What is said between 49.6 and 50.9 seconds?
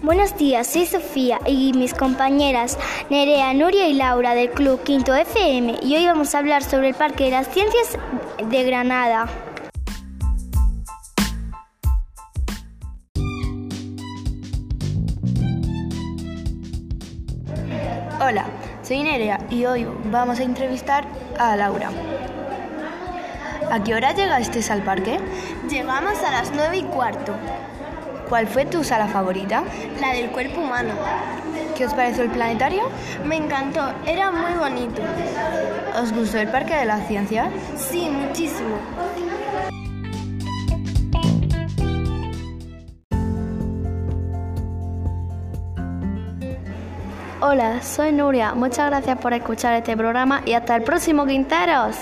este programa y hasta el